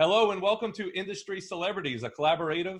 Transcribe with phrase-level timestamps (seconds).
[0.00, 2.78] Hello and welcome to Industry Celebrities, a collaborative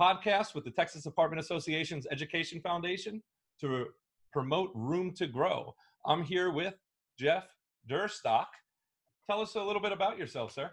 [0.00, 3.22] podcast with the Texas Apartment Association's Education Foundation
[3.60, 3.86] to
[4.32, 5.76] promote Room to Grow.
[6.06, 6.74] I'm here with
[7.16, 7.44] Jeff
[7.88, 8.46] Durstock.
[9.30, 10.72] Tell us a little bit about yourself, sir.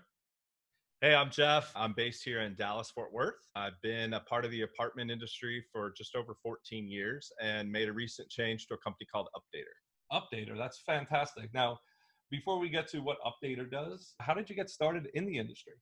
[1.01, 1.71] Hey, I'm Jeff.
[1.75, 3.47] I'm based here in Dallas, Fort Worth.
[3.55, 7.87] I've been a part of the apartment industry for just over 14 years and made
[7.87, 9.75] a recent change to a company called Updater.
[10.11, 11.53] Updater, that's fantastic.
[11.53, 11.77] Now,
[12.33, 15.73] before we get to what Updater does, how did you get started in the industry?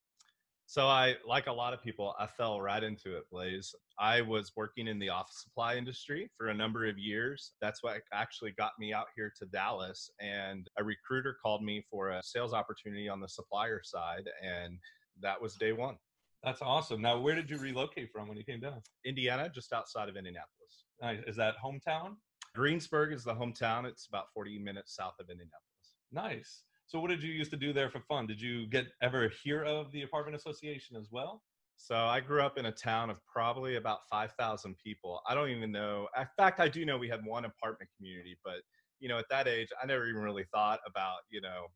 [0.66, 3.74] So I, like a lot of people, I fell right into it, Blaze.
[3.98, 7.52] I was working in the office supply industry for a number of years.
[7.62, 10.10] That's what actually got me out here to Dallas.
[10.20, 14.28] And a recruiter called me for a sales opportunity on the supplier side.
[14.42, 14.76] And
[15.22, 15.96] that was day one.
[16.44, 17.00] That's awesome.
[17.00, 18.82] Now, where did you relocate from when you came down?
[19.06, 20.84] Indiana, just outside of Indianapolis.
[21.00, 21.20] Nice.
[21.26, 22.16] Is that hometown?
[22.54, 23.86] Greensburg is the hometown.
[23.86, 25.71] It's about 40 minutes south of Indianapolis.
[26.12, 26.64] Nice.
[26.86, 28.26] So what did you used to do there for fun?
[28.26, 31.42] Did you get ever hear of the apartment association as well?
[31.76, 35.20] So I grew up in a town of probably about 5,000 people.
[35.26, 36.06] I don't even know.
[36.18, 38.56] In fact, I do know we had one apartment community, but
[39.00, 41.66] you know, at that age, I never even really thought about, you know,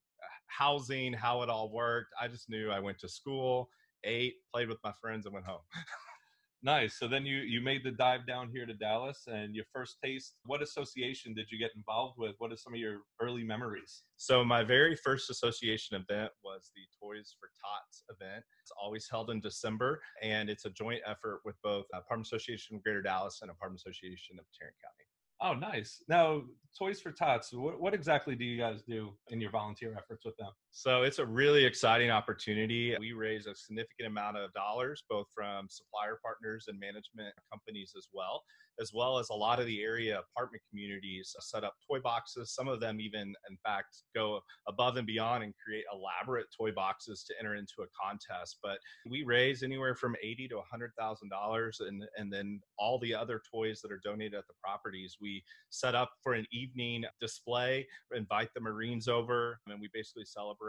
[0.47, 2.11] housing, how it all worked.
[2.21, 3.69] I just knew I went to school,
[4.05, 5.63] ate, played with my friends and went home.
[6.63, 6.99] Nice.
[6.99, 10.37] So then you you made the dive down here to Dallas, and your first taste.
[10.45, 12.35] What association did you get involved with?
[12.39, 14.03] What are some of your early memories?
[14.17, 18.43] So my very first association event was the Toys for Tots event.
[18.63, 22.83] It's always held in December, and it's a joint effort with both Apartment Association of
[22.83, 25.07] Greater Dallas and Apartment Association of Tarrant County.
[25.43, 26.03] Oh, nice.
[26.09, 26.43] Now,
[26.79, 30.37] Toys for Tots, what, what, exactly do you guys do in your volunteer efforts with
[30.39, 30.51] them?
[30.79, 32.95] So, it's a really exciting opportunity.
[33.01, 38.09] We raise a significant amount of dollars, both from supplier partners and management companies as
[38.13, 38.43] well
[38.81, 42.53] as well as a lot of the area apartment communities set up toy boxes.
[42.55, 47.25] Some of them even, in fact, go above and beyond and create elaborate toy boxes
[47.25, 48.59] to enter into a contest.
[48.63, 53.15] But we raise anywhere from eighty to hundred thousand dollars, and and then all the
[53.15, 57.87] other toys that are donated at the properties, we set up for an evening display,
[58.15, 60.66] invite the Marines over, and we basically celebrate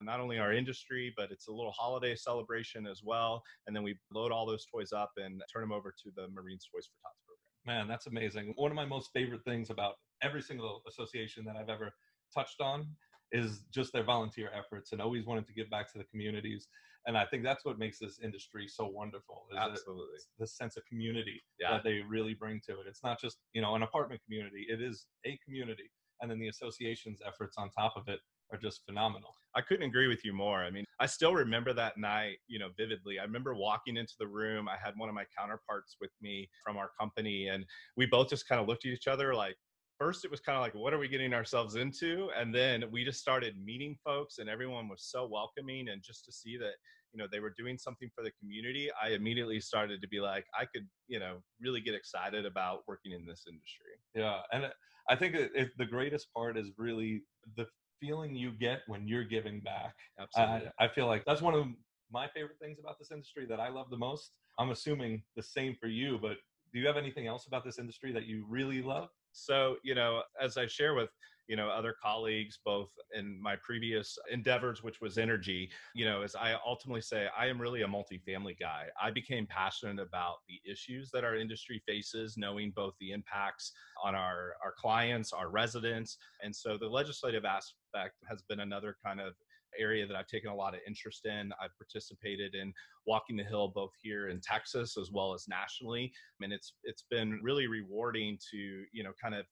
[0.00, 3.42] not only our industry, but it's a little holiday celebration as well.
[3.66, 6.66] And then we load all those toys up and turn them over to the Marines
[6.72, 7.78] Toys for Tots program.
[7.78, 8.54] Man, that's amazing.
[8.56, 11.90] One of my most favorite things about every single association that I've ever
[12.34, 12.86] touched on
[13.32, 16.68] is just their volunteer efforts and always wanting to give back to the communities.
[17.06, 19.46] And I think that's what makes this industry so wonderful.
[19.56, 20.18] Absolutely.
[20.38, 21.70] The sense of community yeah.
[21.70, 22.86] that they really bring to it.
[22.86, 25.90] It's not just, you know, an apartment community, it is a community.
[26.20, 28.20] And then the association's efforts on top of it
[28.52, 29.34] are just phenomenal.
[29.54, 30.58] I couldn't agree with you more.
[30.62, 33.18] I mean, I still remember that night, you know, vividly.
[33.18, 34.68] I remember walking into the room.
[34.68, 37.64] I had one of my counterparts with me from our company, and
[37.96, 39.56] we both just kind of looked at each other like,
[40.00, 43.04] first it was kind of like what are we getting ourselves into and then we
[43.04, 46.72] just started meeting folks and everyone was so welcoming and just to see that
[47.12, 50.46] you know they were doing something for the community i immediately started to be like
[50.58, 54.68] i could you know really get excited about working in this industry yeah and uh,
[55.10, 57.22] i think it, the greatest part is really
[57.56, 57.66] the
[58.00, 59.94] feeling you get when you're giving back.
[60.18, 60.70] Absolutely.
[60.78, 61.66] I, I feel like that's one of
[62.10, 64.32] my favorite things about this industry that I love the most.
[64.58, 66.36] I'm assuming the same for you, but
[66.72, 69.08] do you have anything else about this industry that you really love?
[69.32, 71.10] So, you know, as I share with
[71.50, 76.36] you know other colleagues both in my previous endeavors which was energy you know as
[76.36, 81.10] i ultimately say i am really a multifamily guy i became passionate about the issues
[81.12, 83.72] that our industry faces knowing both the impacts
[84.02, 89.20] on our our clients our residents and so the legislative aspect has been another kind
[89.20, 89.34] of
[89.78, 91.52] area that I've taken a lot of interest in.
[91.62, 92.72] I've participated in
[93.06, 96.12] walking the hill both here in Texas as well as nationally.
[96.12, 98.56] I mean, it's it's been really rewarding to
[98.92, 99.46] you know kind of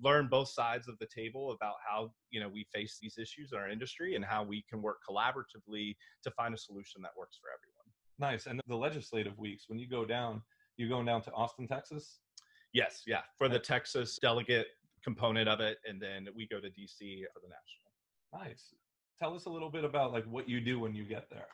[0.00, 3.58] learn both sides of the table about how you know we face these issues in
[3.58, 7.48] our industry and how we can work collaboratively to find a solution that works for
[7.50, 7.86] everyone.
[8.18, 10.42] Nice and the legislative weeks when you go down
[10.76, 12.20] you're going down to austin texas?
[12.72, 14.68] Yes yeah for the texas delegate
[15.04, 18.44] component of it and then we go to dc for the national.
[18.44, 18.74] Nice.
[19.18, 21.48] Tell us a little bit about like what you do when you get there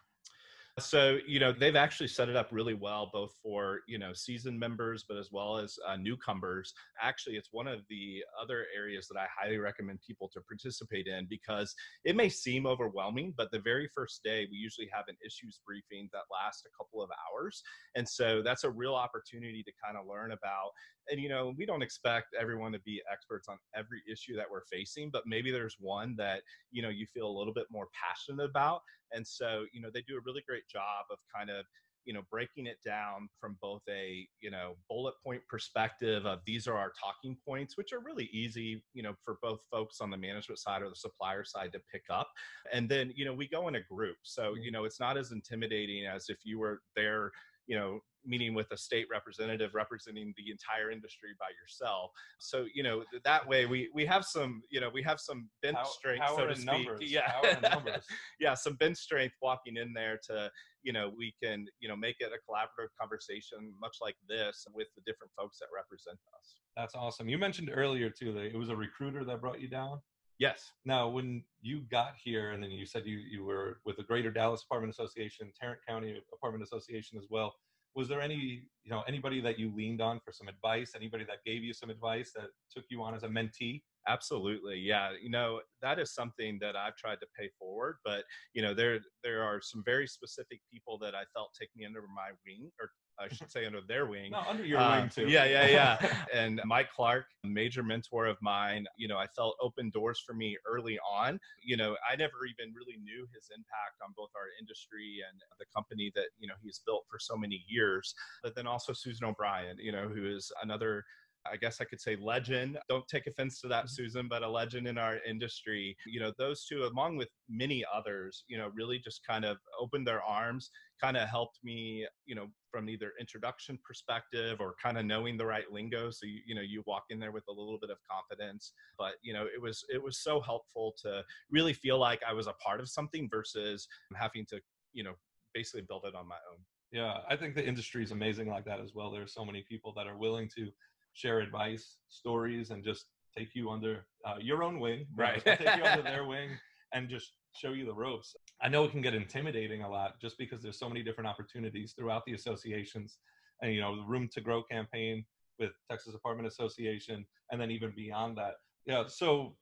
[0.78, 4.58] so, you know, they've actually set it up really well, both for, you know, seasoned
[4.58, 6.72] members, but as well as uh, newcomers.
[7.00, 11.26] Actually, it's one of the other areas that I highly recommend people to participate in
[11.28, 15.60] because it may seem overwhelming, but the very first day, we usually have an issues
[15.66, 17.62] briefing that lasts a couple of hours.
[17.94, 20.70] And so that's a real opportunity to kind of learn about.
[21.10, 24.64] And, you know, we don't expect everyone to be experts on every issue that we're
[24.70, 28.44] facing, but maybe there's one that, you know, you feel a little bit more passionate
[28.44, 28.80] about
[29.12, 31.64] And so, you know, they do a really great job of kind of
[32.08, 36.66] you know breaking it down from both a you know bullet point perspective of these
[36.66, 40.16] are our talking points which are really easy you know for both folks on the
[40.16, 42.30] management side or the supplier side to pick up
[42.72, 44.16] and then you know we go in a group.
[44.22, 44.62] So mm-hmm.
[44.62, 47.30] you know it's not as intimidating as if you were there
[47.66, 52.82] you know meeting with a state representative representing the entire industry by yourself so you
[52.82, 56.20] know that way we we have some you know we have some bench Pow- strength
[56.26, 57.00] power so to speak numbers.
[57.02, 57.32] yeah
[57.62, 58.04] numbers.
[58.40, 60.50] yeah some bench strength walking in there to
[60.82, 64.86] you know we can you know make it a collaborative conversation much like this with
[64.96, 67.28] the different folks that represent us That's awesome.
[67.28, 70.00] You mentioned earlier too that it was a recruiter that brought you down.
[70.38, 74.04] yes Now, when you got here, and then you said you you were with the
[74.04, 77.50] Greater Dallas Apartment Association, Tarrant County Apartment Association as well.
[77.98, 80.92] Was there any you know anybody that you leaned on for some advice?
[80.94, 83.82] Anybody that gave you some advice that took you on as a mentee?
[84.08, 88.24] absolutely yeah you know that is something that i've tried to pay forward but
[88.54, 92.00] you know there there are some very specific people that i felt take me under
[92.00, 92.90] my wing or
[93.20, 95.28] i should say under their wing No, under your Uh, wing too.
[95.28, 96.24] Yeah, yeah, yeah.
[96.34, 100.56] and Mike Clark, major mentor of mine, you know, I felt open doors for me
[100.66, 101.40] early on.
[101.62, 105.66] You know, I never even really knew his impact on both our industry and the
[105.74, 108.14] company that, you know, he's built for so many years.
[108.42, 111.04] But then also Susan O'Brien, you know, who is another
[111.50, 112.78] I guess I could say legend.
[112.88, 113.88] Don't take offense to that, mm-hmm.
[113.88, 115.96] Susan, but a legend in our industry.
[116.06, 120.06] You know, those two, along with many others, you know, really just kind of opened
[120.06, 125.04] their arms, kind of helped me, you know, from either introduction perspective or kind of
[125.04, 126.10] knowing the right lingo.
[126.10, 128.72] So you, you know, you walk in there with a little bit of confidence.
[128.98, 132.46] But you know, it was it was so helpful to really feel like I was
[132.46, 134.60] a part of something versus having to,
[134.92, 135.14] you know,
[135.54, 136.58] basically build it on my own.
[136.92, 139.10] Yeah, I think the industry is amazing like that as well.
[139.10, 140.70] There's so many people that are willing to
[141.18, 143.06] share advice, stories, and just
[143.36, 145.44] take you under uh, your own wing, Right.
[145.44, 146.50] take you under their wing,
[146.94, 148.36] and just show you the ropes.
[148.62, 151.92] I know it can get intimidating a lot just because there's so many different opportunities
[151.98, 153.18] throughout the associations,
[153.62, 155.24] and you know the Room to Grow campaign
[155.58, 158.54] with Texas Apartment Association, and then even beyond that.
[158.86, 159.56] Yeah, so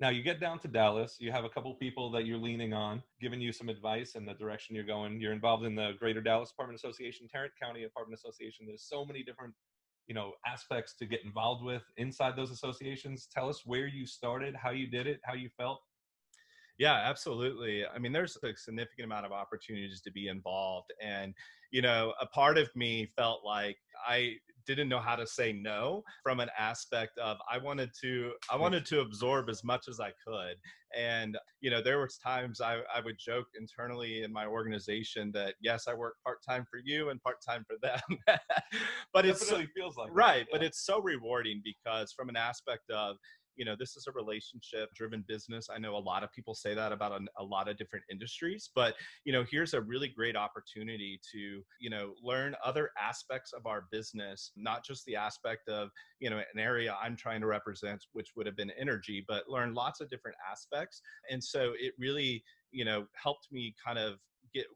[0.00, 3.02] now you get down to Dallas, you have a couple people that you're leaning on,
[3.20, 5.20] giving you some advice in the direction you're going.
[5.20, 8.66] You're involved in the Greater Dallas Apartment Association, Tarrant County Apartment Association.
[8.66, 9.52] There's so many different,
[10.06, 13.28] you know, aspects to get involved with inside those associations.
[13.32, 15.82] Tell us where you started, how you did it, how you felt.
[16.78, 17.86] Yeah, absolutely.
[17.86, 20.92] I mean, there's a significant amount of opportunities to be involved.
[21.00, 21.34] And,
[21.70, 23.76] you know, a part of me felt like
[24.06, 28.56] I didn't know how to say no from an aspect of I wanted to I
[28.56, 30.56] wanted to absorb as much as I could.
[30.96, 35.56] And, you know, there was times I, I would joke internally in my organization that
[35.60, 38.00] yes, I work part-time for you and part-time for them.
[39.12, 42.36] but it's so, Definitely feels like that, right but it's so rewarding because from an
[42.36, 43.16] aspect of
[43.56, 45.68] you know this is a relationship driven business.
[45.74, 48.70] I know a lot of people say that about a, a lot of different industries
[48.74, 48.94] but
[49.24, 53.84] you know here's a really great opportunity to you know learn other aspects of our
[53.90, 55.90] business not just the aspect of
[56.20, 59.74] you know an area i'm trying to represent which would have been energy but learn
[59.74, 61.00] lots of different aspects.
[61.30, 64.18] And so it really you know helped me kind of
[64.54, 64.66] get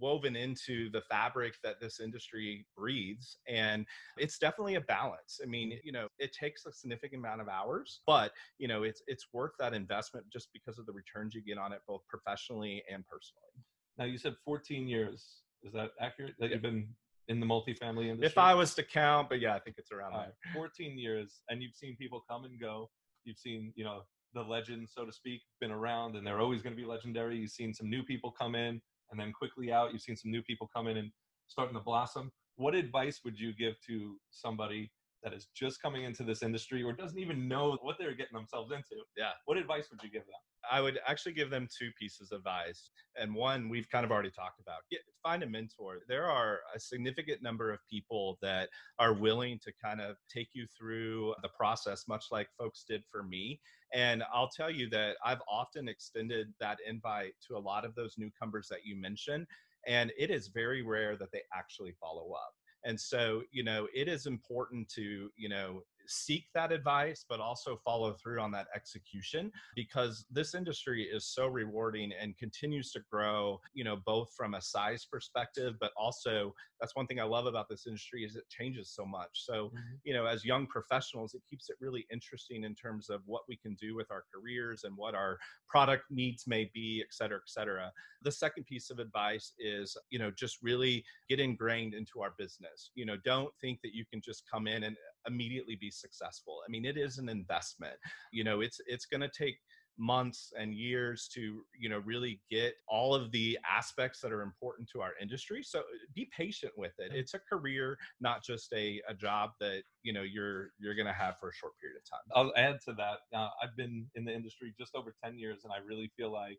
[0.00, 3.86] woven into the fabric that this industry breathes and
[4.16, 5.78] it's definitely a balance i mean mm.
[5.84, 9.52] you know it takes a significant amount of hours but you know it's it's worth
[9.58, 13.52] that investment just because of the returns you get on it both professionally and personally
[13.98, 15.42] Now you said 14 years.
[15.62, 16.34] Is that accurate?
[16.38, 16.88] That you've been
[17.28, 18.26] in the multifamily industry?
[18.26, 21.62] if i was to count but yeah i think it's around right, 14 years, and
[21.62, 22.90] you've seen people come and go.
[23.24, 24.02] You've seen, you know,
[24.34, 27.36] the legends, so to speak, been around, and they're always going to be legendary.
[27.38, 28.80] You've seen some new people come in
[29.14, 29.92] and then quickly out.
[29.92, 31.10] You've seen some new people come in and
[31.46, 32.32] starting to blossom.
[32.56, 34.90] What advice would you give to somebody
[35.24, 38.70] that is just coming into this industry or doesn't even know what they're getting themselves
[38.70, 39.02] into?
[39.16, 39.30] Yeah.
[39.46, 40.34] What advice would you give them?
[40.70, 42.90] I would actually give them two pieces of advice.
[43.16, 44.80] And one we've kind of already talked about.
[44.90, 46.00] Get, find a mentor.
[46.08, 50.66] There are a significant number of people that are willing to kind of take you
[50.78, 53.60] through the process, much like folks did for me.
[53.92, 58.14] And I'll tell you that I've often extended that invite to a lot of those
[58.18, 59.46] newcomers that you mentioned.
[59.86, 62.54] And it is very rare that they actually follow up.
[62.84, 67.76] And so, you know, it is important to, you know, seek that advice, but also
[67.76, 73.58] follow through on that execution because this industry is so rewarding and continues to grow,
[73.72, 77.66] you know, both from a size perspective, but also that's one thing I love about
[77.70, 79.30] this industry is it changes so much.
[79.32, 79.94] So, mm-hmm.
[80.04, 83.56] you know, as young professionals, it keeps it really interesting in terms of what we
[83.56, 87.48] can do with our careers and what our product needs may be, et cetera, et
[87.48, 87.90] cetera.
[88.20, 92.90] The second piece of advice is, you know, just really get ingrained into our business.
[92.94, 94.94] You know, don't think that you can just come in and
[95.26, 96.58] immediately be successful.
[96.68, 97.96] I mean, it is an investment.
[98.30, 99.56] You know, it's it's going to take
[99.98, 104.88] months and years to you know really get all of the aspects that are important
[104.88, 105.82] to our industry so
[106.14, 107.12] be patient with it.
[107.14, 111.12] It's a career not just a, a job that you know you're you're going to
[111.12, 112.20] have for a short period of time.
[112.34, 115.72] I'll add to that uh, i've been in the industry just over 10 years and
[115.72, 116.58] i really feel like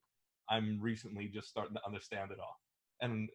[0.50, 2.60] i'm recently just starting to understand it all.
[3.01, 3.30] And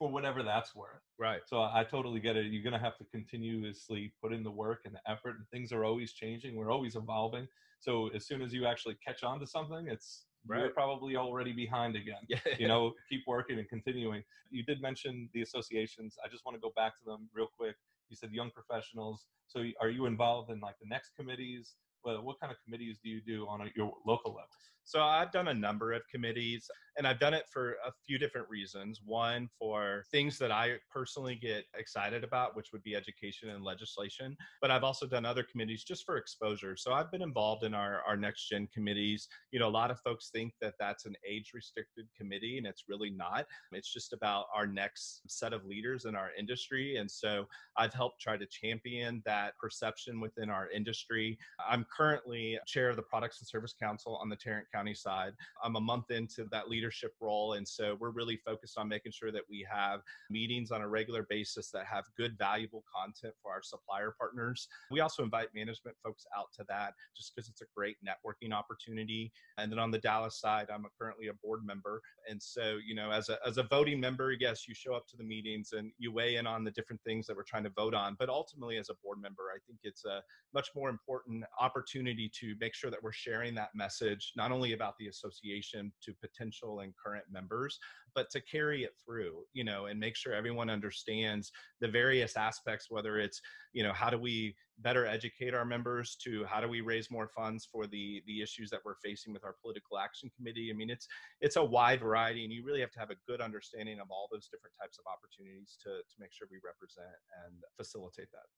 [0.00, 3.04] for whatever that's worth right so i, totally get it you're going to have to
[3.12, 6.96] continuously put in the work and the effort and things are always changing we're always
[6.96, 7.46] evolving
[7.80, 10.60] so as soon as you actually catch on to something, it's right.
[10.60, 12.20] you're probably already behind again.
[12.28, 12.38] Yeah.
[12.58, 14.22] you know, keep working and continuing.
[14.50, 16.16] You did mention the associations.
[16.24, 17.76] I just want to go back to them real quick.
[18.10, 19.24] You said young professionals.
[19.48, 21.74] So are you involved in like the next committees?
[22.02, 24.48] What kind of committees do you do on a, your local level?
[24.84, 28.48] So I've done a number of committees and I've done it for a few different
[28.50, 29.00] reasons.
[29.04, 34.36] One, for things that I personally get excited about, which would be education and legislation.
[34.60, 36.76] But I've also done other committees just for exposure.
[36.76, 39.28] So I've been involved in our, our next gen committees.
[39.52, 42.84] You know, a lot of folks think that that's an age restricted committee, and it's
[42.88, 43.46] really not.
[43.72, 46.96] It's just about our next set of leaders in our industry.
[46.96, 51.38] And so I've helped try to champion that perception within our industry.
[51.66, 55.32] I'm currently chair of the Products and Service Council on the Tarrant County side.
[55.62, 57.54] I'm a month into that leadership role.
[57.54, 61.26] And so we're really focused on making sure that we have meetings on a regular
[61.28, 64.68] basis that have good, valuable content for our supplier partners.
[64.90, 69.32] We also invite management folks out to that just because it's a great networking opportunity.
[69.58, 72.00] And then on the Dallas side, I'm a, currently a board member.
[72.28, 75.16] And so, you know, as a, as a voting member, yes, you show up to
[75.16, 77.94] the meetings and you weigh in on the different things that we're trying to vote
[77.94, 78.16] on.
[78.18, 80.22] But ultimately, as a board member, I think it's a
[80.54, 84.94] much more important opportunity to make sure that we're sharing that message, not only about
[84.98, 87.78] the association to potential and current members,
[88.14, 92.86] but to carry it through, you know, and make sure everyone understands the various aspects,
[92.90, 93.40] whether it's,
[93.72, 97.28] you know, how do we better educate our members to how do we raise more
[97.28, 100.70] funds for the the issues that we're facing with our political action committee?
[100.70, 101.06] I mean it's
[101.40, 104.28] it's a wide variety and you really have to have a good understanding of all
[104.32, 108.48] those different types of opportunities to to make sure we represent and facilitate that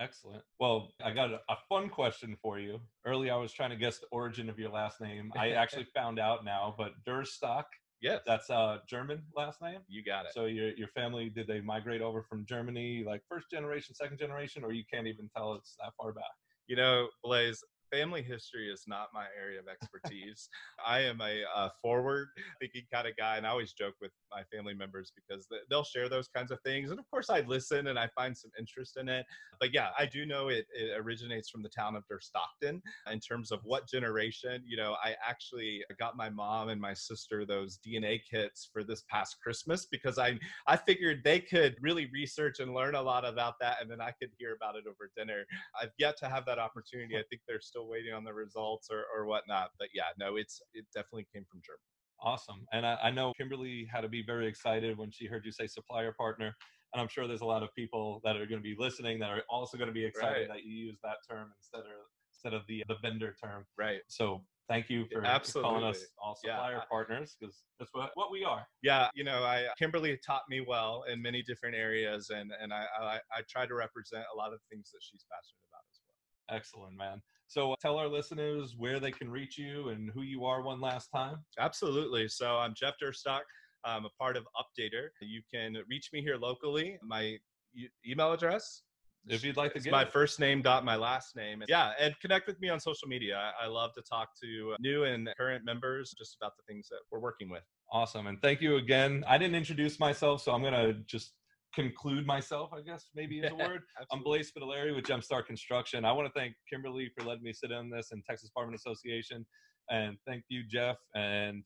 [0.00, 0.42] Excellent.
[0.60, 2.80] Well, I got a, a, fun question for you.
[3.04, 5.32] Early, I was trying to guess the origin of your last name.
[5.36, 7.64] I actually found out now, but Durstock.
[8.00, 8.20] Yes.
[8.24, 9.80] That's a German last name.
[9.88, 10.32] You got it.
[10.32, 14.62] So your your family did they migrate over from Germany, like first generation, second generation,
[14.62, 16.24] or you can't even tell it's that far back?
[16.68, 20.48] You know, Blaze, family history is not my area of expertise.
[20.84, 22.28] I am a uh, forward
[22.60, 26.08] thinking kind of guy, and I always joke with my family members because they'll share
[26.08, 26.90] those kinds of things.
[26.90, 29.24] And of course, I listen and I find some interest in it.
[29.60, 33.20] But yeah, I do know it, it originates from the town of Der Stockton in
[33.20, 34.62] terms of what generation.
[34.66, 39.04] You know, I actually got my mom and my sister those DNA kits for this
[39.10, 43.54] past Christmas because I I figured they could really research and learn a lot about
[43.60, 45.44] that, and then I could hear about it over dinner.
[45.80, 47.16] I've yet to have that opportunity.
[47.16, 49.70] I think they're still waiting on the results or, or whatnot.
[49.78, 51.82] But yeah, no, it's it definitely came from Germany.
[52.20, 52.66] Awesome.
[52.72, 55.68] And I, I, know Kimberly had to be very excited when she heard you say
[55.68, 56.52] supplier partner.
[56.92, 59.30] And I'm sure there's a lot of people that are going to be listening that
[59.30, 60.48] are also going to be excited right.
[60.48, 63.64] that you use that term instead of instead of the the vendor term.
[63.76, 64.00] Right.
[64.08, 66.80] So thank you for, for calling us all supplier yeah.
[66.90, 68.66] partners because that's what, what we are.
[68.82, 72.84] Yeah, you know, I Kimberly taught me well in many different areas, and and I
[73.00, 76.56] I, I try to represent a lot of things that she's passionate about as well.
[76.56, 77.22] Excellent, man.
[77.48, 80.80] So uh, tell our listeners where they can reach you and who you are one
[80.80, 81.36] last time.
[81.58, 82.28] Absolutely.
[82.28, 83.40] So I'm Jeff Durstock.
[83.84, 85.08] I'm a part of Updater.
[85.22, 86.98] You can reach me here locally.
[87.02, 87.38] My
[87.74, 88.82] e- email address
[89.26, 90.12] if you'd like to get my it.
[90.12, 93.64] first name dot my last name yeah and connect with me on social media I,
[93.64, 97.18] I, love to talk to new and current members just about the things that we're
[97.18, 97.62] working with
[97.92, 101.32] awesome and thank you again i didn't introduce myself so i'm going to just
[101.74, 103.82] conclude myself, I guess maybe is a word.
[104.12, 106.04] I'm Blaze Spitaleri with Gemstar Construction.
[106.04, 109.44] I want to thank Kimberly for letting me sit in this and Texas Apartment Association.
[109.90, 110.96] And thank you, Jeff.
[111.14, 111.62] And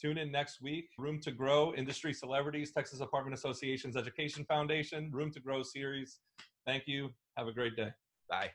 [0.00, 0.86] tune in next week.
[0.98, 6.20] Room to Grow, Industry Celebrities, Texas Apartment Association's Education Foundation, Room to Grow series.
[6.66, 7.10] Thank you.
[7.36, 7.90] Have a great day.
[8.28, 8.52] Bye.